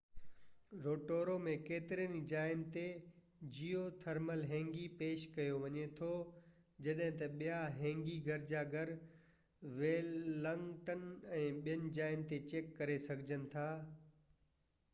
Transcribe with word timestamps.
روٽورو 0.83 1.33
۾ 1.47 1.51
ڪيترن 1.65 2.13
ئي 2.19 2.21
جاين 2.29 2.61
تي 2.77 2.85
جيو 3.57 3.81
ٿرمل 4.05 4.39
هنگي 4.53 4.85
پيش 5.01 5.25
ڪيو 5.33 5.59
وڃي 5.65 5.83
ٿو 5.97 6.09
جڏهن 6.87 7.19
ته 7.19 7.29
ٻيا 7.41 7.59
هينگي 7.75 8.15
گرجا 8.29 8.63
گهر 8.73 8.95
ويلنگٽن 9.81 11.05
۽ 11.41 11.43
ٻين 11.67 11.85
جاين 11.99 12.25
تي 12.31 12.41
چيڪ 12.49 12.73
ڪري 12.81 12.97
سگهجن 13.07 13.47
ٿا 13.53 13.67